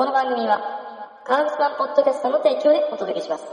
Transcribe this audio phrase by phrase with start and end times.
[0.00, 0.58] この番組は、
[1.26, 3.44] 川口さんポッドキャストの提供でお届けします。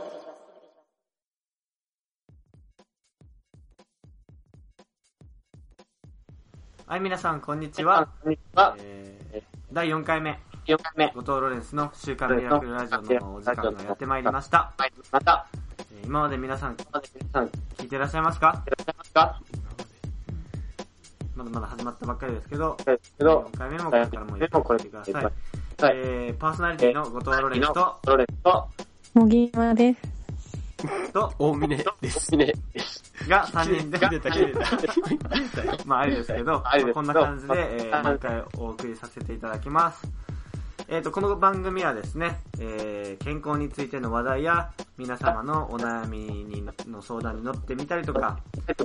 [6.86, 8.08] はい、皆さん、こんにちは。
[8.24, 8.78] こんにちは。
[8.80, 9.44] えー、
[9.74, 11.08] 第4回目、4回目。
[11.08, 14.74] 後藤ロレンスの週刊ミラクルラジオのお時間がやってまいりました。
[14.78, 15.48] はい、また、
[15.92, 18.48] えー今まで皆さん聞いてらっしゃいますか？
[18.48, 19.42] らっしゃいますか？
[21.36, 25.57] まだまだ始まったばっかりですけど、ですけど、4回目もこれからもやってください。
[25.80, 25.96] はい。
[25.96, 28.68] えー、パーソナリティの後藤ロレンスと、ロレンスと、
[29.14, 31.12] もぎまです。
[31.14, 32.32] と、大峰です。
[32.32, 33.30] です。
[33.30, 34.60] が3人で、切れた切れた。
[35.86, 40.08] まあ、あれですけど、あれですけどこんな感じで、えー、毎回お送りさせていただきます。
[40.90, 48.40] えっ、と、この番組はですね、えー、健康についての話題や、皆様のお悩みにの相談に乗ってみたりとか、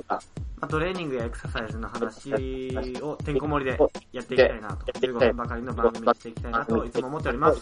[0.05, 0.19] ま
[0.59, 3.79] あ、トレーニングやエクササイズの話をてんこ盛りで
[4.11, 6.91] やっていきたいなと、15分ばかりの番組にしていきたいなとい。
[6.91, 7.61] つも思っております。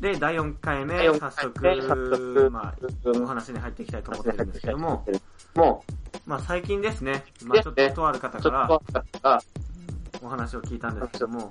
[0.00, 5.06] で、第4回目、早速、速まあ、お話に入っていきたいと思ってるんですけども、
[5.54, 5.84] も
[6.26, 9.40] まあ最近ですね、まあちょっととある方から
[10.22, 11.50] お話を聞いたんですけども、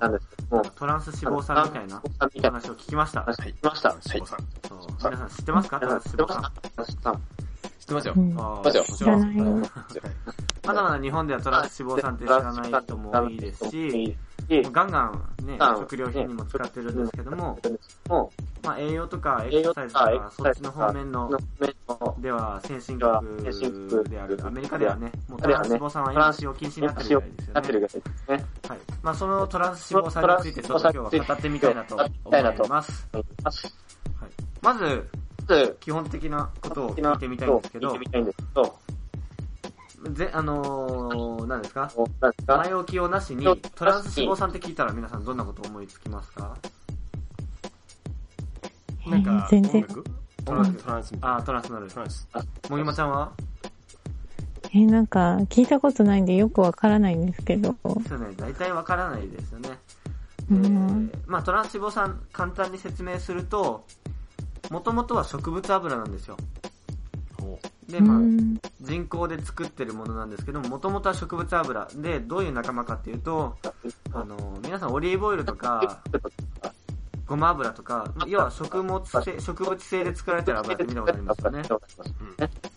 [0.74, 3.20] トランス脂肪酸みたいなさんみたいな話を聞きました？
[3.20, 3.90] 話聞きました。
[3.90, 4.00] はい。
[4.00, 4.38] 志保さん。
[4.68, 5.80] そう皆さん知ってますか？
[5.80, 6.42] トランス脂肪酸。
[6.76, 7.14] 話さん。
[7.78, 8.20] 知ってますよう。
[8.20, 8.34] ん。
[8.38, 10.02] あーますよ。
[10.64, 14.16] まだまだ日本ではトランス脂肪酸って知らない人も多いですし、
[14.48, 17.58] ガンガンね、食料品にも使ってるんですけども、
[18.08, 21.30] もまあ栄養とかエ栄養クササイズとか、そっちの方面の、
[22.18, 23.10] では先進国
[24.08, 27.52] であるアメリカではね、もうトランス脂肪酸は今使用禁止になってるみたいですよね。
[27.54, 28.44] なってるぐらいですね。
[28.68, 28.78] はい。
[29.02, 33.08] まあそのトランス脂肪酸についてちょっと今日は語ってみたいなと思います。
[33.42, 33.74] ます。
[34.20, 34.30] はい。
[34.62, 38.78] まず、まず、基本的なことを聞いてみたいんですけど聞いて、みたいんですけど、
[40.12, 41.92] ぜ、あのー、何ですか？
[42.20, 42.56] 何ですか？
[42.58, 46.56] 前置きをなしに、トランス脂肪酸って聞いたら皆さんどんなこと思いつきますか？
[49.06, 49.86] なんか、全然
[50.44, 51.92] トランス、トランスあー、トランスなるな。
[51.92, 52.00] ト。
[52.00, 52.28] ランス。
[52.68, 53.32] もぎまちゃんは？
[54.74, 57.76] え、なんか、聞いたことないんでよくわからないんですけど。
[57.82, 59.68] そうね、大体わからないですよね。
[60.50, 61.08] うえん。
[61.08, 63.84] ー、まあトランス脂肪酸、簡単に説明すると、
[64.70, 66.36] もともとは植物油なんですよ。
[67.38, 67.58] ほ
[67.88, 68.58] で、うまあ、ん。
[68.80, 73.56] 人工で作ってるものなんですけども、もともとは植物油で、どういう仲間かっていうと、
[74.12, 76.02] あの、皆さんオリーブオイルとか、
[77.32, 81.62] ごま油とか、要は食物性、植物性で作られてる油って見たことありますよね。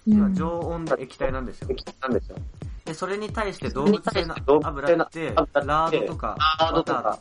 [0.08, 0.18] うん。
[0.18, 1.70] 要は常温で液体なんですよ。
[2.02, 2.38] なんですよ。
[2.86, 7.12] で、それに対して動物性の油って、ラードとか、バター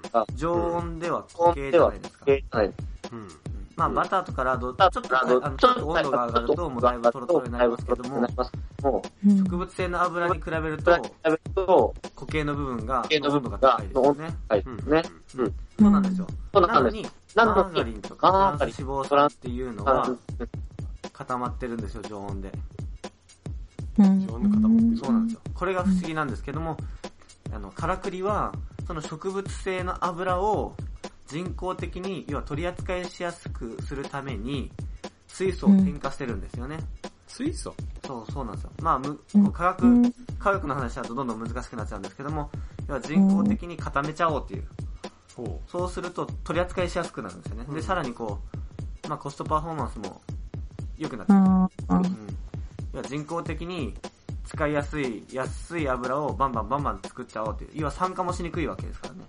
[0.00, 2.24] とか、常温では固形じゃないですか。
[2.52, 2.66] はい。
[3.12, 3.28] うん。
[3.76, 8.26] まあ、バターとかラード、ちょっと、あのちょっと温度が上がると、もうだいぶトロトロになりますけども、
[9.22, 14.34] 植物性の油に比べるう、と、固形の部分が、固形の部温度分がが高いですよね。
[14.48, 14.62] はい。
[14.64, 14.90] うん。
[14.90, 15.02] ね。
[15.36, 15.54] うん。
[15.78, 16.26] そうなんですよ。
[16.52, 16.94] そうなんです。
[17.34, 20.16] なのに、なのにマーガリンとか脂肪酸っていうのは
[21.12, 22.52] 固まってるんですよ、常温で。
[23.98, 24.26] うん。
[24.26, 25.40] 常温で固まってるそうなんですよ。
[25.54, 26.76] これが不思議なんですけども、
[27.52, 28.52] あの、カラクリは、
[28.86, 30.74] その植物性の油を
[31.26, 34.70] 人工的に、要は取り扱いしやすくするために、
[35.28, 36.78] 水素を添加してるんですよね。
[37.26, 37.74] 水素？
[38.06, 38.70] そう、そうなんですよ。
[38.82, 42.50] まあ、むうん科学、うん科学の話だとどんどん難しくなっちゃうんですけども、
[42.88, 44.64] 要は人工的に固めちゃおうっていう。
[45.36, 47.64] ほそうすると取り扱いしやすくなるんですよね。
[47.64, 48.40] で、うんさらにこ
[49.04, 50.20] う、まあコストパフォーマンスも
[50.98, 51.38] 良くなっちゃう。
[51.38, 51.96] ああ。
[51.96, 52.16] うん。
[52.92, 53.94] 要は人工的に
[54.44, 57.70] 使いやすい、安い油をバンバンバンバン作っちゃおうっていう。
[57.74, 59.24] 要は酸化もしにくいわけですからね。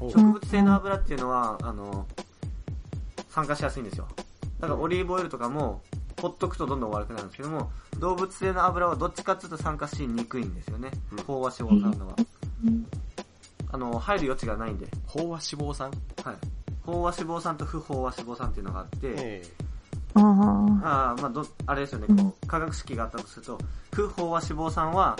[0.00, 2.06] 植物性の油っていうのは、あの、
[3.28, 4.06] 酸化しやすいんですよ。
[4.60, 5.82] だからオリーブオイルとかも、
[6.20, 11.18] ほっとくとどんどん悪くなるんですけども、動物性の油はどっちかっていうと酸化しにくいんですよねうん。
[11.18, 12.16] 飽和脂肪酸のは。
[13.68, 14.86] うんあの、入る余地がないんで。
[15.08, 15.90] 飽和脂肪酸？
[16.24, 16.36] はい。
[16.86, 19.42] 飽和脂肪酸と不飽和脂肪酸っていうのがあって、え
[20.14, 21.20] ああ。
[21.20, 23.58] まあど、あれですよね、こう、化学式があったとすると、
[23.92, 25.16] 不飽和脂肪酸は、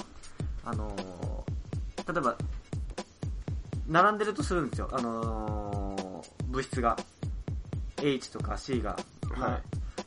[0.64, 2.36] あのー例えば、
[3.88, 6.96] 並んでるとするんですよ、あのー物質が。
[8.02, 8.96] H とか C が、
[9.36, 9.62] まあはい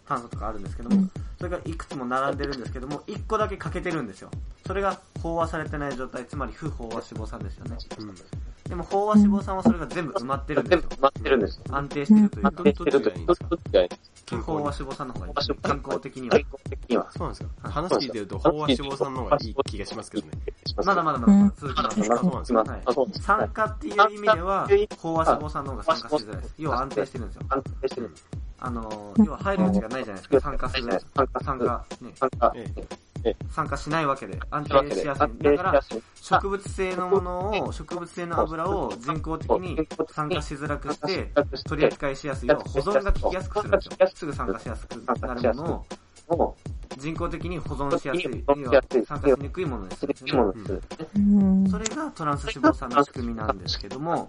[0.07, 1.07] 炭素とかあるんですけども、
[1.39, 4.29] それがいくつも並んでるんですけども、1個だけ欠けてるんですよ。
[4.67, 7.77] それが飽和されてない状態、つまり不飽和脂肪酸ですよね。
[7.97, 8.15] えうん。
[8.67, 10.81] でも飽和脂肪酸はそれが全部埋まってるんですよ。
[10.81, 11.61] 全部埋まってるんです。
[11.69, 13.89] 安定してるというか、どっちがいいんですかどっちがいい
[14.29, 15.33] 不飽和脂肪酸の方がいい。
[15.33, 15.81] 健。
[15.87, 16.39] 康的には。
[17.11, 20.33] そうなんですかはい話聞いてると飽和脂肪酸の方がいい気がしますけどね。
[20.75, 21.99] まだまだまだ続きます。
[22.01, 26.55] まだそうなんですかはいあそうです酸化っていう意味では、飽和脂肪酸の方が酸化しづらいです。
[26.57, 27.43] 要は安定してるんですよ。
[27.47, 28.11] 安定してる。
[28.61, 31.01] あのー、要は入る余地がないじゃないですか、酸化する。
[31.15, 31.85] 酸化酸化。
[32.01, 32.11] ね。
[32.15, 32.53] 酸化。
[32.55, 32.65] え
[33.23, 35.43] え参加しないわけで、安定しやすい。
[35.43, 35.81] だから。
[36.21, 39.77] 植物性のものを、植物性の油を人工的に
[40.11, 41.31] 酸化しづらくして、
[41.67, 42.49] 取り扱いしやすい。
[42.49, 44.07] 要は保存が効きやすくするんですよ。
[44.15, 45.85] すぐ酸化しやすくなるものを
[46.35, 46.55] も
[46.97, 49.05] 人工的に保存しやすい。
[49.05, 50.63] 酸化しにくいものですよね。
[51.15, 51.69] うん。
[51.69, 54.27] それがトランス脂肪酸の仕組みなんですけども、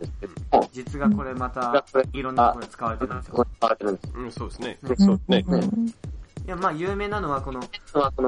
[0.53, 3.45] も実がこれまたいろんなところで使われてるんですよこ。
[3.45, 4.13] れ使われてるんです。
[4.15, 4.79] うん、そうですね。
[4.83, 5.45] そうですね。
[5.47, 5.95] うん
[6.47, 7.61] いや、まあ有名なのはこの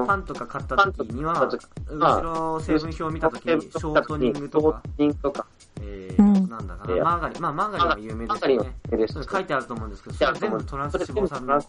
[0.05, 1.49] パンとか買った時には、
[1.89, 5.45] 後ろ成分表を見た時に、ショートニングとか、
[5.81, 8.75] えうんー、なんだかな、マーガリン、まあマーガリンは有名ですよね。
[8.91, 11.61] 有名書いてあると思うんですけど、それは全部トランス脂肪酸の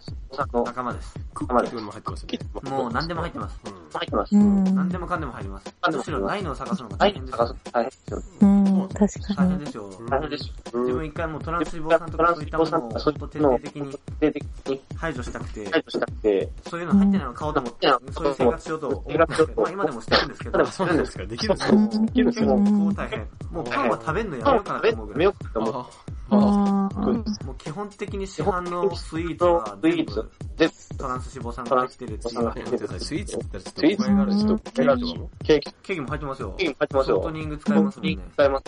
[0.53, 1.15] の仲間です。
[1.33, 2.71] クッキーも入ってますよね。
[2.71, 3.61] もう何でも入ってます。
[3.65, 4.37] うん入ってます。
[4.37, 4.65] うん。
[4.75, 5.75] 何でもかんでも入ります。
[5.83, 7.57] 何でもむしろないのを探すのがはい大変、ですよ。
[7.73, 8.23] 大変ですよ。
[8.41, 8.89] うん。
[8.89, 9.37] 確かに。
[9.37, 9.91] 大変ですよ。
[10.11, 10.53] 大変です。
[10.75, 19.27] 自分一回もうトランス脂肪酸とかそういったものを徹底的に排除したくて、排除したくて、そういうの入ってないの買おうと思って、そういう生活しようと思ってま
[19.67, 21.27] あ今でもしてるんですけど、 そうなんですか。
[21.27, 23.29] できるんですかもうできるんですよ結構大変。
[23.53, 25.89] もうパンは食べるのやめようかなと思うも
[26.31, 26.91] あ。
[26.95, 33.01] う基本的に市販のスイーツは全部スイーツ、全部、トランス脂肪酸が入ってるっていう。
[33.01, 36.55] スイーツって言ったらちょっとケーキとかもケーキ、ケーキも入ってますよ。
[36.57, 37.17] ケーキ入ってますよ。
[37.17, 38.19] ショートニング使いますもんね。
[38.33, 38.65] 使います。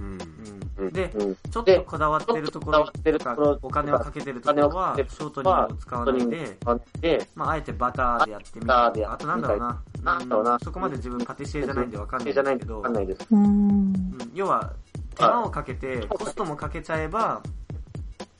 [0.00, 0.06] うん。
[0.06, 0.20] うん
[0.78, 10.58] うんで、うんちょっとこだわってるところとか、お金をかけてるところは、ショートニングを使わないで、使って、まあ、あえてバターでやってみたり、あとなんだろうな。
[10.62, 13.38] そこまで自分パティシエじゃないんでわかんないじゃないんでですけど、
[14.34, 14.72] 要は、
[15.18, 17.42] 手間をかけて、コストもかけちゃえば、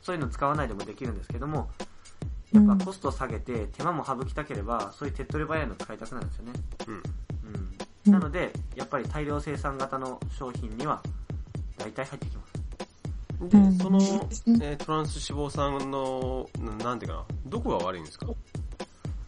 [0.01, 1.71] そういうの使わないでもできるんですけども、
[2.53, 6.53] やっぱコストを下げて、手間も省きたければ、そういう手っ取り早いの使いたくなるんですよね。
[6.87, 7.03] うん。
[8.07, 8.13] うん。
[8.13, 11.03] なので、やっぱり大量生産型の商品には、
[11.77, 12.53] 大体入ってきます。
[13.41, 13.99] で、その、
[14.63, 18.27] えートランス脂肪酸の、ななんていうかな、どこが悪いんですか？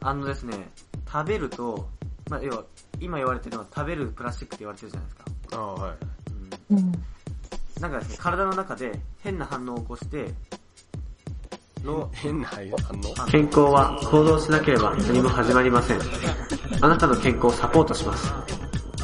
[0.01, 0.71] あのですね、
[1.07, 1.89] 食べると、
[2.31, 2.65] まあ、要は、
[3.01, 5.59] 今言われてるのは食べるプラスチックって言われてるじゃないですか。
[5.59, 5.97] ああ、はい。
[6.71, 6.93] うんうん。
[7.81, 8.93] なんかですね、体の中で
[9.23, 10.27] 変な反応を起こして、
[11.83, 12.71] の変な反応？
[13.31, 16.01] 健康は行動しなければ何も始まりません。
[16.83, 18.33] あなたの健康をサポートします。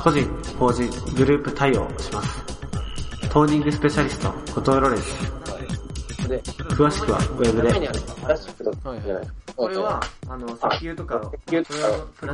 [0.03, 0.29] 個人、
[0.59, 2.45] 法人、グループ対応します。
[3.31, 6.29] トーニングスペシャリスト、後藤ロレンス。
[6.29, 9.46] で、詳しくはウェブで。
[9.57, 11.65] これは、あの、石油とかプラ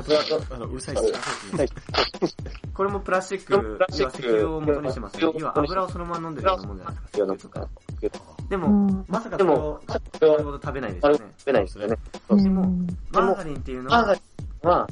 [0.02, 2.36] スチックあの、うるさいっす。
[2.74, 5.22] これもプラスチック、要は石油を元にしてますね。
[5.22, 7.68] 要は油をそのまま飲んでるようなもんじゃないですか。
[7.90, 8.36] 石油とか。
[8.48, 9.80] でも、うんまさかそれを、
[10.18, 11.18] それほど食べないですよね。
[11.38, 11.96] 食べないですよね。
[12.28, 14.88] でもうん、マーガリンっていうのは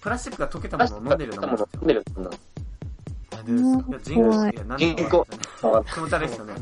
[0.00, 1.86] プラスチックが溶けたものを飲んでるようなもんですよックもの飲ん。
[1.86, 2.49] でるものなんでですかいや、
[3.56, 4.68] 人工、いや、人工わかん。
[4.68, 6.54] ない気持ち悪いですよね。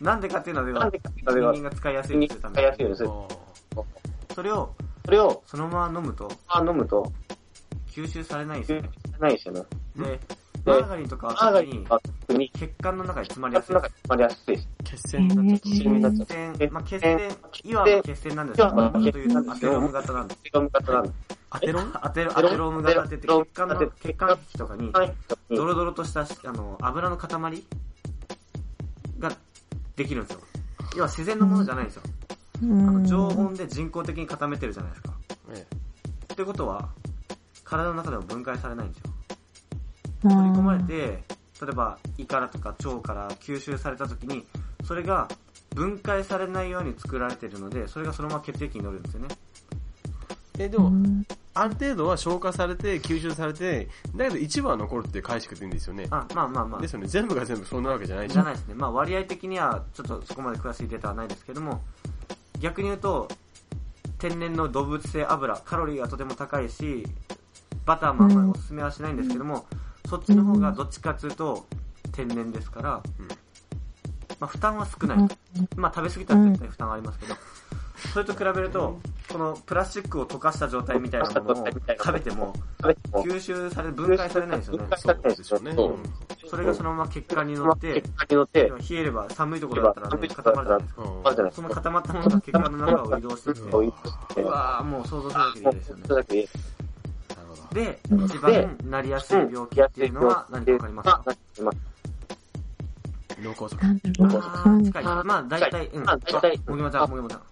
[0.00, 0.20] なん。
[0.20, 2.98] でかっていうのは、人間が使いやすいっていうため使いやすいように。
[4.34, 4.74] それを、
[5.04, 7.10] それを、そのまま飲むと、あ飲むと、
[7.88, 8.60] 吸収されないん。
[8.62, 8.90] ですよね。
[9.18, 9.62] ないですよね。
[9.96, 10.20] で、
[10.64, 11.52] マーガリンとかは
[12.26, 14.68] 特に血管の中に詰まりやすい詰まりやすいです。
[14.84, 15.36] 血栓に
[16.00, 16.24] なっちゃ。
[16.24, 16.26] う。
[16.26, 17.20] 血栓、まあ、血栓、
[17.64, 18.46] いわば血栓なん。
[18.48, 20.28] ですけど、と言うとアテローム型なん。
[20.28, 20.40] です。
[20.44, 21.04] 血管型なん。
[21.04, 21.10] で
[21.50, 21.90] アテロン？
[21.94, 25.14] アテロアテローム型って言って、血管の、血管壁とかに、はい。
[25.50, 27.64] ドロドロとした、あの、油の塊？
[29.18, 29.32] が
[29.96, 30.40] できるんですよ。
[30.96, 32.02] 要は自然のものじゃないんですよ。
[32.62, 33.04] うあのん。
[33.04, 35.14] 常温で人工的に固めてるじゃないですか。
[35.54, 35.66] え
[36.32, 36.88] ってことは、
[37.64, 39.12] 体の中でも分解されないんですよ。
[40.22, 44.46] 取取り込まれて、例えば胃からとか腸から吸収された時に、
[44.84, 45.28] それが
[45.74, 49.28] 分解されないように作られているので、それがそのまま血液に乗るんですよね。
[50.58, 50.64] え。
[50.64, 50.92] え、でも、
[51.60, 56.06] ある程度は消化されて、吸収されて、だけど一部は残るって解釈でいいんですよね。
[56.10, 56.88] あ、まあまあまあで。
[56.88, 57.06] すよね。
[57.08, 58.42] 全部が全部そんなわけじゃないしじゃ。
[58.42, 58.74] ないですね。
[58.74, 61.82] まあ割合的にはちょっとそこまで詳しいデータはないですけども、
[62.60, 63.28] 逆に言うと、
[64.18, 67.04] 天然の動物性油、カロリーがとても高いし、
[67.84, 69.66] バターもあんまりおすすめはしないんですけども、
[70.08, 71.66] そっちの方がどっちかっていうと
[72.12, 73.28] 天然ですから、うん
[74.40, 75.18] まあ負担は少ない。
[75.76, 77.34] まあ食べ過ぎたら絶対負担はありますけど、
[78.12, 79.00] それと比べると、
[79.30, 84.84] このプラスチックを溶かした状態みたいなものを食べても、食べても、吸収され、分解されないんですよね。
[84.96, 85.72] そうですよね。
[85.74, 86.02] そううん
[86.48, 91.02] それがそのまま血管に乗って血、管に乗って、冷えれば寒いところだったらね、固まるじゃないですか。
[91.52, 96.48] その固まったものが血管の中を移動してきて、うわーもう想像するだけでいいですよねでいい
[97.28, 97.74] なるほど。
[97.74, 101.24] で、一番なりやすい病気っていうのは何かわかりますか？
[103.42, 103.78] 脳梗塞。
[103.82, 105.04] なんだろうあなんー近い。
[105.04, 106.04] まあ大体、うん。
[106.04, 107.42] まあ大体もぎまちゃん、もぎまちゃん。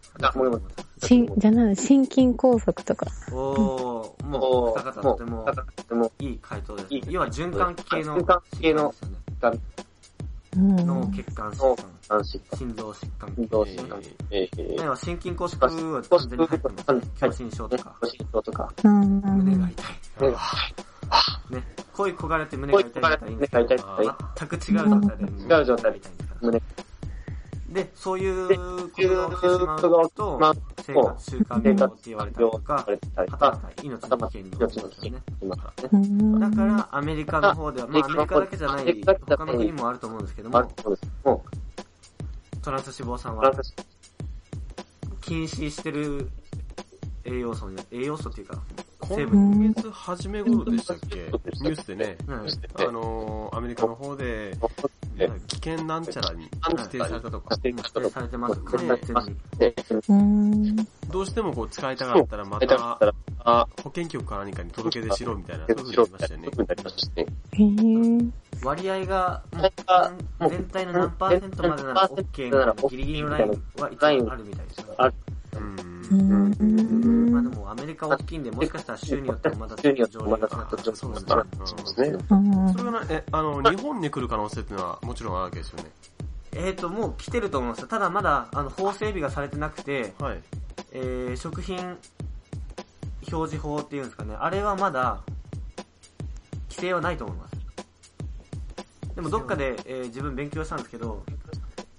[1.03, 3.07] あもぎま心、じゃな心筋梗塞とか。
[3.33, 5.45] おー、もう、も二方う、とても
[5.77, 7.01] とても、いい回答ですいい。
[7.27, 8.95] 循環系の、循環系の。
[10.59, 11.77] 脳血管疾脳
[12.09, 16.95] 患、心臓疾患、心臓疾患、えー、要は心筋梗塞は完全に入ってます。
[16.95, 17.01] ね。
[17.17, 19.21] 狭心症とか、ご心臓とか、うん。
[19.21, 19.83] 胸が痛
[20.27, 20.31] い。
[21.51, 21.77] ね。
[21.97, 26.63] 声焦がれて胸が痛いうからいんだったらいいんですけど目が痛い全く違う状態で違う状態みたいですから胸
[27.77, 29.09] で、そういうことが起きてし
[29.67, 30.41] まうと、
[30.83, 32.87] 生活習慣病って言われたりとか
[33.39, 35.47] た命の危険になるん命の危険ですよ
[36.31, 36.41] ね。
[36.41, 40.73] だから、アメリカの方では、まあアメリカだけじゃない、他の国もあると思うんですけども、
[42.63, 43.75] トランス脂肪酸う、は私、
[45.21, 46.31] 禁止してる
[47.25, 48.63] 栄養素に、栄養素っていうか、
[49.09, 49.75] 成今分。
[49.75, 51.17] 月初め頃でしたっけ？
[51.17, 54.57] ニュースでね、うんあのー、アメリカの方で、
[55.17, 58.61] 危険なんちゃらに指定されたとか、今指定されてます。
[58.61, 59.37] 完全に。
[59.59, 59.75] で、
[60.09, 60.77] うん。
[61.11, 62.99] どうしてもこう使いたかったらま出た
[63.83, 66.49] 保健局か何かに届け出しろみたいな、えそういうふうに言いましたよね。
[66.49, 67.27] になりましたね。
[67.53, 68.47] へえ。
[68.63, 75.15] 割合が、も割合がう全体の何パーセントまでなら OK みたいなギリギリのラインは一応あるみたいですよね。
[76.11, 77.16] うん
[77.67, 82.09] もアメリカ大きいんで、もしかしたら州によってもまだ州によってもまだ条例が違ったりするかもしれあないそうですね。
[82.31, 85.91] うんそれがな、え、あの、日本に来る可能性っていうのはもちろんあるわけですよね。
[86.53, 87.87] えーと、もう来てると思います。
[87.87, 90.41] ただまだ、あの、法整備がされてなくて、はい。
[90.93, 91.99] えー、食品
[93.31, 94.37] 表示法っていうんですかね。
[94.39, 95.21] あれはまだ、
[96.71, 97.57] 規制はないと思います。
[99.15, 101.23] でもどっかで、えー自分勉強したんですけど、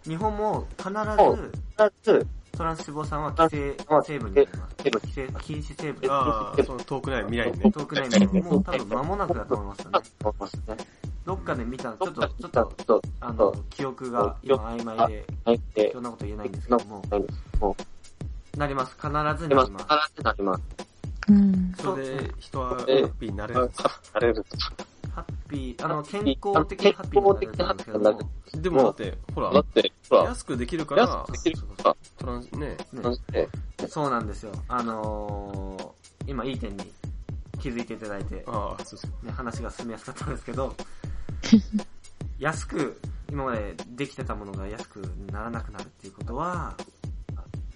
[0.03, 4.75] 日本も必ず二つ、トランス脂肪酸は規制成分になります。
[4.83, 6.11] 規制、禁止成分。
[6.11, 7.71] ああ、その遠くない未来にね。
[7.71, 10.83] 遠くないので、もう多分間もなくだと思いますよね。
[11.25, 12.49] どっかで見た、ちょっと、ちょっ
[12.85, 15.07] と、あの、記憶が今曖昧
[15.75, 17.03] で、そ、んなこと言えないんですけのども、
[18.57, 18.95] なります。
[18.95, 19.85] 必ずう、な今、ります。
[19.85, 20.63] 必ずなります。
[21.29, 21.73] うん。
[21.77, 23.69] それで人はハッピーになれる
[24.13, 24.45] なれる。
[25.13, 28.19] ハッピー、あの、健康的にハッピーになるんですけども、
[28.53, 29.51] でもだって、ほら、
[30.23, 31.25] 安くできるから、
[32.17, 33.49] トランス、ね、そして、
[33.87, 34.51] そうなんですよ。
[34.67, 36.91] あのー、今いい点に
[37.59, 39.25] 気づいていただいて、ああ、そうそう。
[39.25, 40.75] ね、話が進みやすかったんですけど、
[42.39, 44.97] 安く、今までできてたものが安く
[45.31, 46.75] ならなくなるっていうことは、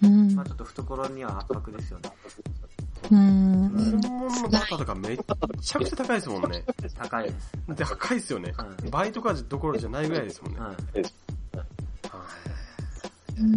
[0.02, 2.10] うんまあちょっと懐には圧迫ですよね。
[3.10, 4.00] うん。
[4.02, 6.64] 本物のバタとかめっちゃくちゃ高いですもんね。
[6.96, 7.52] 高いです。
[7.76, 8.90] 高いですよねはい。
[8.90, 10.60] バイトかどころじゃないぐらいですもんね。
[10.60, 10.76] はい。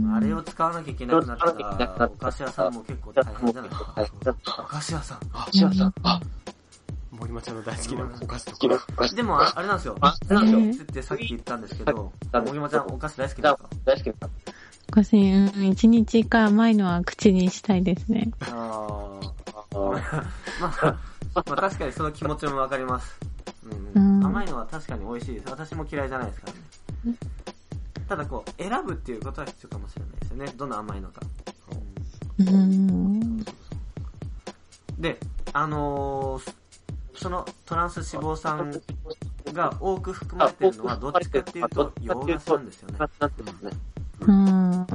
[0.07, 3.69] はあれを使わなきゃいけなくなったら、お菓子屋さんも結構大変じゃない？
[3.69, 3.93] ですか。
[3.95, 4.11] はい、
[4.59, 5.19] お菓子屋さん。
[5.33, 9.95] あシアさん、あ、い森町の大好きなお菓子とか。、お菓子でもあ、あれなんですよ。
[10.01, 10.69] あ、なんでしょう。
[10.83, 14.29] ってさっき言ったんですけど、はいもぎまちゃんお菓子大好きですか、大好きな
[14.91, 18.31] 私、うん、一日一回甘いのは口にしたいですね。
[18.41, 19.29] あー
[19.73, 20.97] あまあ、
[21.33, 23.17] まあ確かにその気持ちもわかります。
[23.95, 25.49] うんうん甘いのは確かに美味しいです。
[25.49, 27.17] 私も嫌いじゃないですからね。
[28.07, 30.53] ただこう、選ぶっていうことは必要かもしれないですよね。
[30.55, 31.21] どの甘いのか。
[32.39, 33.39] うん。
[34.99, 35.17] で、
[35.53, 36.53] あのー
[37.17, 38.81] そのトランス脂肪酸
[39.53, 42.97] が多く含まれてるのはどっちかっていうと洋菓子なんですよね。
[44.19, 44.79] うん。
[44.81, 44.85] うん。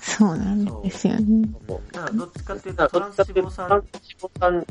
[0.00, 1.48] そうなんですよね。
[1.92, 4.66] だからどっちかっていうだとトランス脂肪酸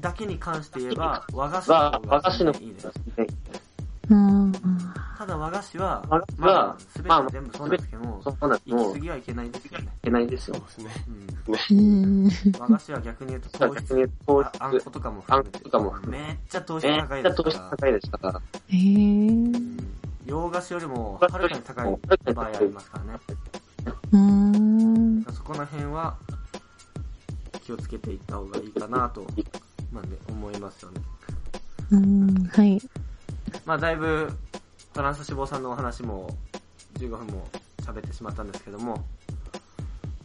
[0.00, 2.92] だけに関して言えば和菓子のは方がいいです。
[4.10, 4.51] うん。
[5.22, 8.70] ただ和菓子は和菓、子まはあ、すべて全部そうなんですけども、そうなんです。
[8.70, 9.88] 行もう、いき過ぎはいけないですよね。
[10.02, 10.54] けないですよ。
[10.56, 10.90] そうですね。
[11.70, 12.30] うんうん。
[12.58, 18.40] 和菓子は逆に言うと糖質、逆に糖ああん質、ことかもあん含めてことかも含めっちゃ糖質めっ高いちゃ糖質ですから、高いですから。
[18.66, 19.62] へえ。
[20.26, 23.20] 洋菓子よりもはるかに高い場合ありますからね。
[24.10, 25.24] うん。
[25.32, 26.16] そこの辺は
[27.64, 29.24] 気をつけていった方がいいかなと、
[29.92, 31.00] まあね、思いますよね。
[31.92, 32.44] うん。
[32.46, 32.82] はい。
[33.64, 34.28] まあだいぶ
[34.92, 36.28] トランス脂肪酸のお話も
[36.94, 37.48] 15分も
[37.82, 39.04] 喋ってしまったんですけども、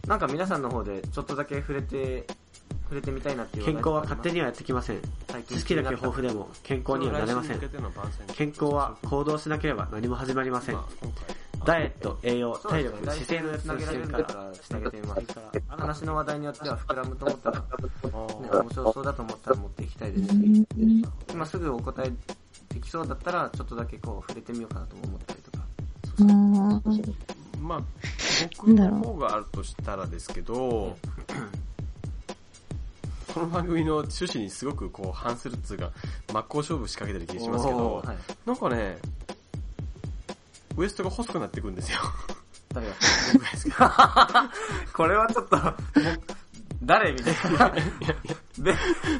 [0.07, 2.25] なんか皆さんの方でちょっとだけ触れて、
[2.83, 5.01] 触れてみたいなっていう健康は勝手ににはやってきません。
[5.47, 7.59] 知識だけ豊富でも健康にはなれません。
[8.33, 10.77] 健康は行動しなければ何も始まりません。
[11.65, 15.21] ダイエット、栄養、体力、姿勢のつなげられるんからしてあげてみます
[15.67, 17.65] 話の話題によっては膨らむと思ったら、ね、
[18.03, 20.67] 面白そうだと思ったら持っていきたいですし、
[21.31, 22.11] 今すぐお答え
[22.77, 25.65] できそうだったら、ちょっとだけこう触れてみようかなと思ったりとか。
[26.19, 26.29] うん。
[27.59, 27.81] まあ、
[28.57, 30.95] 僕の方があるとしたらですけど、
[33.33, 35.91] この番組の趣旨にすごくこう反するっつうか、
[36.31, 38.99] 真っ向勝負仕掛けてる気がしますけどはい、なんかね、
[40.77, 41.97] ウエストが細くなっていくんですよ。
[42.73, 42.85] 誰
[43.69, 44.51] が？
[44.93, 45.57] これはちょっと、
[46.83, 47.73] 誰みたいな。
[48.59, 48.75] で、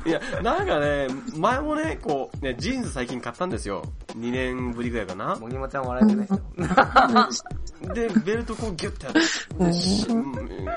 [0.05, 3.83] いや、なんかね、前もね、こう、ね、ジーンズ最近買ったんですよ。
[4.09, 5.35] 2年ぶりぐらいかな。
[5.35, 7.43] もぎもちゃん笑えてないです
[7.83, 7.93] よ。
[7.93, 9.19] で、ベルトこうギュッてやって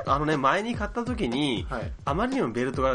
[0.07, 1.93] あのね、前に買った時に、はい。
[2.05, 2.95] あまりにもベルトが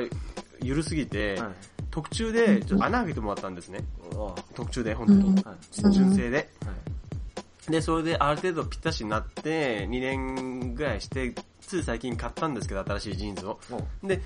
[0.62, 1.51] 緩すぎて、はい。
[1.92, 3.80] 特注でちょっと穴開けてもらったんですね。
[4.54, 5.39] 特注で、本当に。
[5.39, 5.44] い。
[5.94, 6.38] 純正で。
[6.38, 6.72] は
[7.70, 7.72] い。
[7.72, 11.34] で、それである程度ぴったしになって、2年ぐらいして、
[11.65, 13.60] つい最近買ったんですけど、新しいジーンズを。
[14.03, 14.22] おで、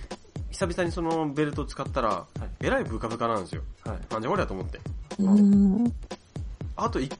[0.52, 2.26] 久々にそのベルトを使ったら、
[2.62, 3.64] えらいブカブカなんですよ。
[3.86, 4.00] はい。
[4.12, 4.80] なんじゃこりゃと思って。
[5.20, 5.94] うん。
[6.76, 7.16] あと1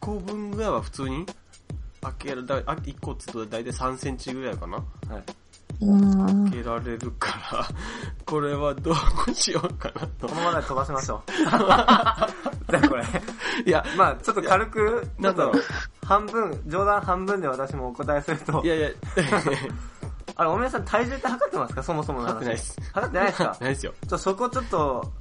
[0.00, 1.26] 個分ぐらいは普通に
[2.00, 5.24] 開けられ、だあ1個っつうと大体3センチぐらいかなはい。
[5.80, 7.68] うん開けられるから、
[8.24, 8.92] これはど
[9.28, 10.34] うしようかなとこ。
[10.34, 11.32] のままで飛ばしましょう。
[11.36, 13.04] じゃあこれ。
[13.66, 15.62] いや、まあちょっと軽く、なんだろう、
[16.06, 18.90] 半分、冗談半分で私もお答えするとい、やいや、
[20.36, 21.82] あれ、おめえさん体重って測ってますか？
[21.82, 22.34] そもそもの話。
[22.34, 22.76] 測ってないです。
[22.92, 23.56] 測ってないですか？
[23.60, 23.94] ないですよ。
[24.08, 25.12] ちょそこちょっと、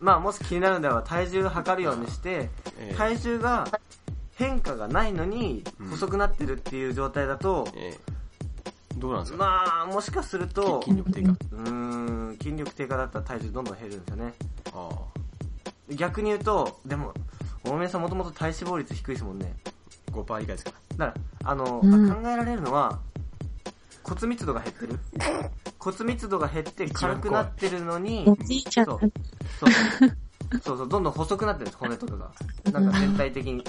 [0.00, 3.66] まあもし気になるんであれば体重測るようにして、ええ体重が
[4.34, 8.14] 変化がないのにうん細くなってるっていう状態だと、えー
[8.96, 11.30] どうなんですか、まあもしかすると、筋力低下。
[11.30, 14.34] うーん、筋力低下だったら体重どんどん減るんですよね。
[14.72, 14.88] あ
[15.90, 17.12] 逆に言うと、でも、
[17.64, 19.52] おめえさんもともと体脂肪率低いですもんね。
[20.14, 21.06] あ、5%以下ですから。
[21.06, 22.98] だから、あの、うん考えられるのは、
[24.02, 24.98] 骨密度が減ってる？
[25.78, 29.00] 骨密度が減って軽くなってるのに、そうそう
[30.62, 32.30] そうそう、どんどん細くなってるんです、骨とかが。
[32.72, 33.64] なんか全体的に。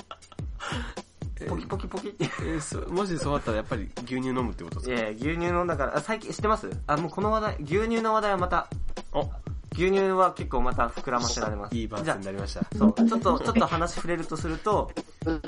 [1.48, 2.24] ポキポキポキって。
[2.24, 4.96] えーそもしそうだったらやっぱり牛乳飲むってことですか？
[4.96, 6.70] いやいや牛乳飲んだから、あ最近知ってます？
[6.88, 8.68] あ、もうこの話題、牛乳の話題はまた、
[9.14, 9.30] お
[9.74, 11.76] 牛乳は結構また膨らませられます。
[11.76, 12.62] いい番じゃ宣になりました。
[12.62, 14.92] あそう、ちょっと、ちょっと話触れるとすると、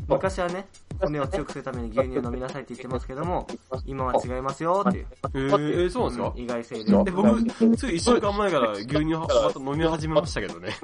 [0.08, 0.68] 昔はね、
[1.00, 3.48] 骨を強くするために牛乳飲みなさいって言ってますけども、
[3.86, 5.08] 今は違いますよっていう。
[5.34, 7.04] えー、えーそうなんですか、意外性で。
[7.04, 10.76] で、僕、つい一週間前から牛乳はまた飲み始めましたけどね。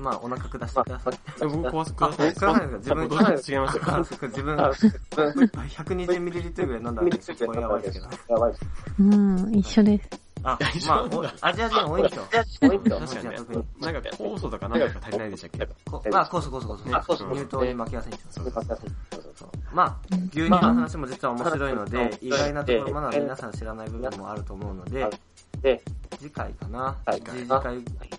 [0.00, 1.14] まあ、お腹下してください。
[1.42, 2.34] え僕怖すください。
[2.34, 7.36] ください自分、どうして違いましたあそう自分、120ml ぐらい飲んだんですよ。
[7.46, 8.54] これやばいですけど。
[9.00, 10.30] うん、一緒です。
[10.42, 12.22] あ、まあ、おアジア人多いんですよ。
[12.30, 13.64] 確かにね確かに特に。。
[13.80, 15.66] なんか酵素とかなんか足りないでしたっけ？
[15.90, 16.94] こまあ、コソコソコソね。
[17.06, 18.44] コソ乳糖に巻きやすいんですよ。
[19.72, 25.08] まあ、牛乳の話も実は面白いので、意外なところまだ皆さん知らない部分もあると思うので、
[26.18, 26.96] 次回かな。
[27.06, 27.36] 次回、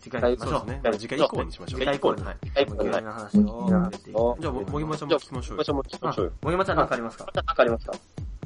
[0.02, 0.70] 次回にしましょう。
[0.70, 0.80] ね。
[0.84, 1.80] まあ次回以降にしましょう。
[1.80, 2.38] 次回以降に、はい。
[2.42, 5.58] 牛乳の話を入れていきたいじゃあ、ももぎまちゃんも聞きましょう
[6.42, 7.26] もぎまちゃんなんかありますか？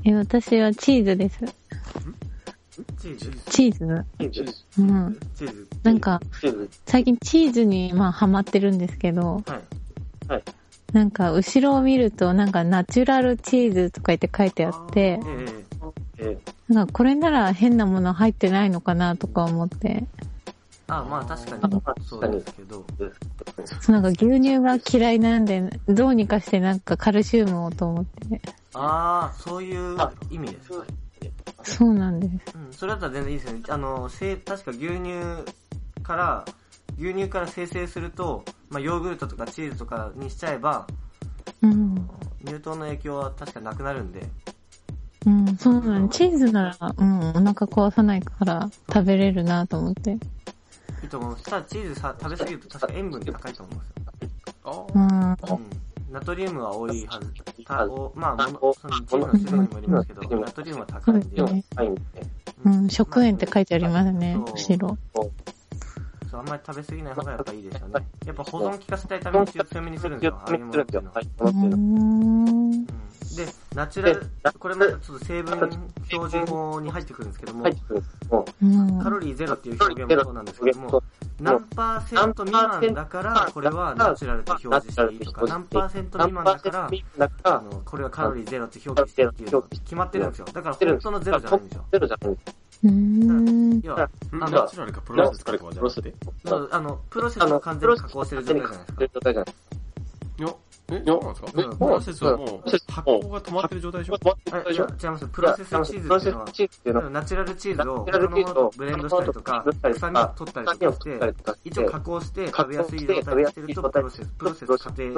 [0.04, 1.40] え、私はチーズです。
[3.00, 3.86] チーズチーズ。
[3.86, 5.20] うん。
[5.36, 5.68] チーズ。
[5.84, 6.20] なんか、
[6.86, 9.44] 最近チーズに、まあ、ハマってるんですけど、
[10.28, 10.44] はい。
[10.96, 15.20] なんか、後ろを見ると、なんか、ナチュラルチーズとか言って書いてあって、
[16.18, 20.06] ええなんか、これなら変なもの入ってないのかなとか思って、
[20.88, 22.86] あ、まあ確かに、そうですけど。
[23.90, 28.42] なんか、牛乳が嫌いなんで、どうにかしてなんかカルシウムをと思って、
[28.74, 29.98] ああ、そういう
[30.32, 30.86] 意味ですか。
[31.64, 32.56] そうなんです。
[32.56, 33.62] うん、それだったら全然いいですね。
[33.68, 35.22] あの、せ確か牛乳
[36.04, 36.46] から、
[36.98, 40.88] 牛乳から生成すると、まあヨーグルトとかチーズとかにしちゃえば、
[41.62, 42.10] うん。
[42.46, 44.28] 乳糖の影響は確かなくなるんで、
[45.26, 50.12] うん、そうなんチーズなら、うん、お腹壊さないから食べれるなと思って。
[50.12, 50.16] い
[51.06, 51.38] いと思う。
[51.38, 54.88] ただチーズさ、食べ過ぎると確か塩分高いと思うんですよ。
[54.94, 55.58] あうん。
[55.58, 55.70] うん。
[56.12, 57.34] ナトリウムは多いはず。
[57.66, 61.38] たおまあ、ものそのチーズの種類にもよりますけど、ナトリウムは高いんで。
[61.38, 61.46] そ
[62.66, 64.98] うん、食塩って書いてありますね、後ろ。
[66.36, 68.08] そう、あんまり食べ過ぎない方がやっぱいいですよね。
[68.28, 71.20] やっぱ保存効かせたいために強めにするんですよ、ああいうものっていうのは。
[71.20, 71.76] うーん。
[71.76, 72.86] うん
[73.36, 73.46] で、
[73.76, 74.26] ナチュラル、
[74.60, 75.70] これまたちょっと成分
[76.06, 77.66] 標準法に入ってくるんですけども、
[78.62, 79.04] うん。
[79.04, 81.04] カロリーゼロっていう表現もそうなんですけども、
[81.42, 86.90] 何パーセント未満だから、これはナチュラルって表示していいとか、何パーセント未満だから、
[87.44, 90.46] あの、これはカロリーゼロって表記していいっていうのが決まってるんですよ。
[90.46, 91.86] だから本当のゼロじゃないんですよ。
[92.84, 93.82] うーん。
[93.84, 96.14] 要は、うんあのナチュラルかプロセスかとかじゃなくて。
[96.72, 99.46] あの、プロセスを完全に加工してる状態じゃないですか。
[100.38, 100.54] いや、
[100.90, 101.52] え、そうなんですか？
[101.56, 104.18] うんプロセスはもう、発酵が止まってる状態でしょ？
[104.52, 105.28] あいや、違います。
[105.28, 106.14] プロセスチーズ
[106.66, 111.20] っていうのは、ナチュラルチーズを他のものとブレンドしたりとか、臭みを取ったりとかして、
[111.64, 115.14] 一応加工して食べやすい状態にしてると、プロセス、プロセス過程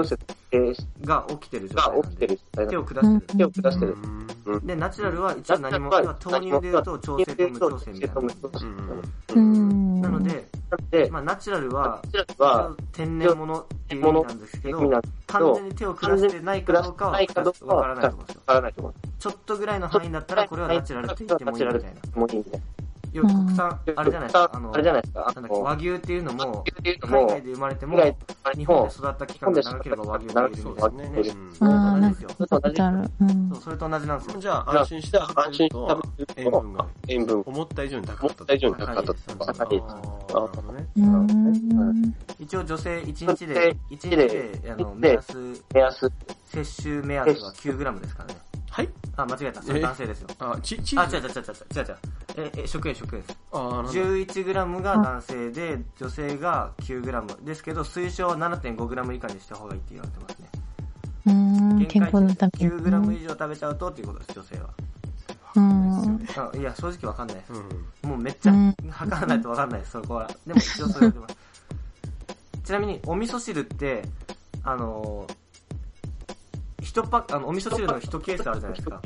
[1.02, 2.84] が起きてる状態なんで、手を
[3.52, 3.98] 下してる。
[4.54, 4.66] うん。
[4.66, 8.22] で、ナチュラルは一応何も、豆乳で言うと調整と無調整みたいな。
[9.36, 10.02] うんうん。
[10.02, 10.50] なので、
[11.12, 12.02] まあナチュラルは、
[12.92, 17.20] 天然物っていう意味なんですけど、完全に手を下してないかどうかは
[17.62, 18.44] わからないと思うんですよ。
[19.20, 22.02] ちょっとぐらいの範囲だったら、これはナチュラルって言ってもいいみたいな。
[23.18, 25.34] 要は国産、あれじゃないですか、あの、あれじゃないですか。
[25.50, 26.64] 和牛っていうのも、
[27.02, 27.98] 海外で生まれても、
[28.56, 31.30] 日本で育った期間が長ければ和牛がいるみたいなね。
[31.30, 34.40] うんああ、なん同じですよそう、それと同じなんですよ。
[34.40, 35.76] じゃあ、安心して安心して
[36.38, 39.14] 塩分が塩分思った以上に高かった思った以上に高かったと
[39.54, 40.86] 高なるほどね。
[40.98, 42.16] うん。
[42.40, 46.12] 一応女性1日で、1日で、あの、目安、目安、
[46.46, 48.40] 摂取目安は 9g ですからね。
[48.70, 49.62] はいあ、間違えた。
[49.64, 50.28] それ男性ですよ。
[50.38, 51.98] あ、ち、ち、あ、違う違う違う違う違う違う。
[52.38, 53.38] え、え、食塩食塩です。
[53.52, 60.50] あー、なんだ 11g が男性で、女性が 9g ですけど、推奨は 7.5g 以下にした方がいいって言われてますね。
[61.26, 61.32] う
[61.84, 61.86] ん。
[61.88, 62.72] 健康のために。
[62.72, 64.70] 9g 以上食べちゃうとっていうことです、女性は。
[65.56, 66.28] うん。
[66.38, 67.54] あいや、正直わかんないです。
[67.54, 68.10] うん。
[68.10, 70.30] もうめっちゃうん測らないとわかんないです、そこは。
[70.46, 71.38] でも一応それやってます。
[72.64, 74.04] ちなみに、お味噌汁って、
[74.64, 79.02] あのー、一パック、あの、お味噌汁の一ケースあるじゃないですか。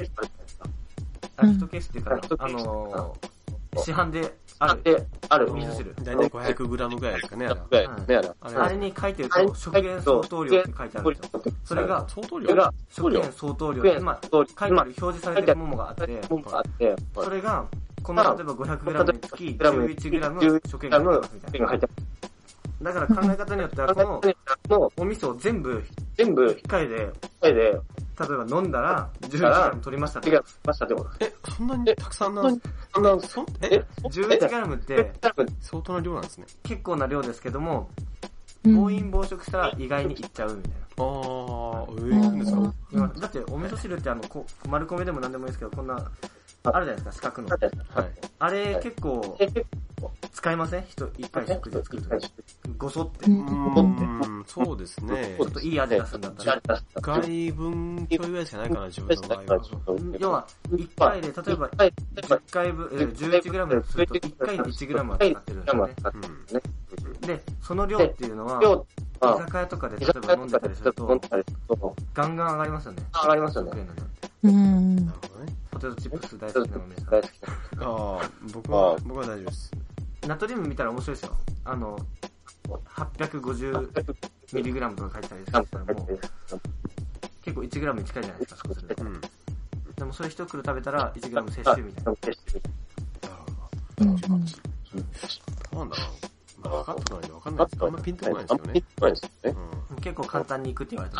[1.42, 4.84] あ、うん一ケースっていうか、あのー、市販である。
[4.84, 5.52] で、ある。
[5.54, 5.96] 味噌汁。
[5.96, 8.30] だいたい 500g ぐらいですかね、あれはぐらいですね、あれ。
[8.42, 11.42] ああれに書いてると、食塩相当量って書いてあるんですよ。
[11.64, 16.22] それが、相当量それが、食塩相当量今、書いてある、表示されてるものがあって、
[17.16, 17.66] それが、
[18.04, 21.80] この例えば 500g につき 11g 食塩が入ってますみたいな。
[22.82, 24.22] だから考え方によっては、この
[24.70, 25.84] の、お味噌を全部
[26.16, 27.80] 全部、1回で、一回で、
[28.20, 30.36] 例えば飲んだら 11g 取りましたって手。
[30.36, 32.50] がましたってことえ、そんなにたくさんな、そ
[33.00, 35.12] んな、そんええ、11g って
[35.62, 36.46] 相当な量なんですね。
[36.64, 37.90] 結構な量ですけども、
[38.64, 40.78] うん暴飲暴食したら意外にいっちゃうみたいな。
[40.98, 42.74] あー、ええ、いいんですか？
[42.92, 45.96] 今だってお味噌汁ってあの、こ丸米でも何でもいいですけど、こんな、
[46.64, 47.50] あるじゃないですか、四角の。
[47.96, 48.12] はい。
[48.38, 49.36] あれ結構
[50.34, 50.84] 使いません？
[50.88, 52.32] 人一回食事作るとき。
[52.78, 53.26] ごそって。
[53.26, 55.36] うちうんそうですね。
[55.40, 56.62] ょっといい味出すんだったら。
[57.02, 59.62] 外分ちょいぐらいしかないかな、自分の場合は。
[60.20, 65.94] 要は、1回で、例えば、10回分、えー 11g すると、1回で 1g は使ってるんですよね。
[67.22, 67.28] うん。
[67.28, 68.86] で、その量っていうのは、量
[69.22, 73.04] 居は、酒屋とかで例えば飲んでたりすると、飲んだりすると、ガンガン上がりますよね。
[73.14, 73.88] 上がりますよね
[74.44, 74.96] うん。
[74.96, 75.54] なるほどね。
[75.70, 77.10] ポテトチップス大好きなの皆さん。
[77.12, 77.48] 大好きな。
[77.82, 79.72] ああ、僕は、僕は大丈夫です。
[80.28, 81.36] ナトリウム見たら面白いですよ。
[81.66, 81.98] あの、
[82.96, 86.08] 850mg とか書いてたりするんですけども、
[87.44, 89.14] 結構 1g に近いじゃないですか、そうするとうん。
[89.14, 89.28] なる
[89.96, 92.12] でもそれ一袋食べたら 1g 摂取みたいな。
[92.12, 92.18] ほ
[94.00, 94.06] ど。
[94.06, 94.12] な
[95.86, 95.96] んだろうな。
[96.64, 97.84] まあ、測ったのにわかんないです。
[97.84, 98.64] あんまピンとこないですよね。
[99.02, 99.60] ないですよね。
[99.98, 101.16] う結構簡単にいくって言われ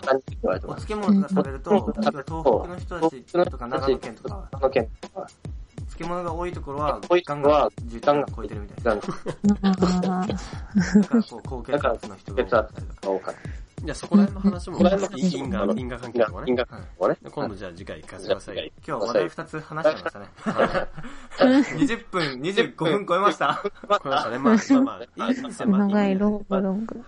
[0.60, 0.82] てます。
[0.86, 0.86] お。
[0.88, 2.34] 漬物とか食べると、例えば東北
[2.68, 4.50] の人たちとか長野県とか、
[6.02, 8.96] 長野県とか、漬物が多いところはガンガン10時間超えてるみたいな。
[8.96, 9.08] だか
[11.16, 12.44] らこう、高血圧の人が
[13.02, 13.42] 多かった。
[13.84, 14.84] じゃあそこら辺の話も、因
[15.50, 16.40] 果、因果関係とかた。
[16.42, 16.56] ね銀。
[16.56, 17.18] 河とかね。
[17.32, 18.72] 今度じゃあ次回行かせてください。
[18.88, 20.28] 今日話題2つ話しちゃいましたね。
[21.40, 23.60] 20分、25分超えました。
[23.64, 23.72] こ
[24.06, 24.38] れましたね。
[24.38, 24.82] まあ、まあ
[25.18, 25.80] まあ、いいですよ、まあ。
[25.88, 27.04] 長いロングロング。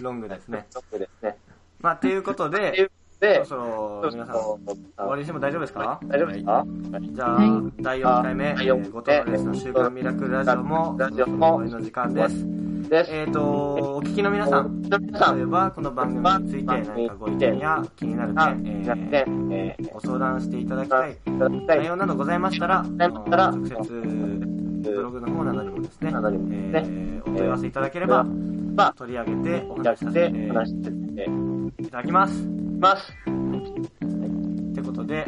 [0.00, 0.64] ロングですね。
[0.70, 1.36] そうですね。
[1.80, 2.88] まあ、ということで、
[3.22, 4.58] そでろ、そろ皆さん、終
[4.98, 6.00] わりにしても大丈夫ですか？
[6.08, 6.66] 大丈夫ですか？
[7.00, 12.34] じゃあはい、第4回目、えー、後藤のレースの週刊ミラクルラジオも、ラジオも終わりの時間です。
[12.94, 14.98] えっ、ー、と、お聞きの皆さん、例
[15.42, 21.16] えばこの番組について何かご意見や気になるあ、点、えー、えー、ご相談していただきたい
[21.66, 23.84] 内容などございましたら、直接
[24.82, 30.38] ブログの方などにもですね、えーお問い合わせいただければ、まあ、取り上げてお話しさせて
[31.78, 32.61] いただきます。
[32.82, 33.12] ます。
[33.12, 35.24] ってことで、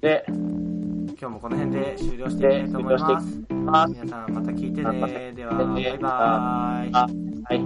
[0.00, 3.26] で、今日もこの辺で終了していきたいと思います。
[3.52, 3.92] ます。
[3.92, 5.32] 皆さんまた聞いてね。
[5.36, 6.90] では、バイバーイ。
[6.92, 7.58] あ、はい。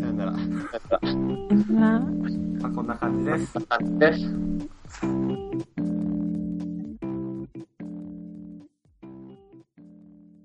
[0.00, 0.32] さよなら。
[1.70, 1.98] ま
[2.64, 3.52] あ、こんな感じです。
[3.52, 5.37] こんな感じです。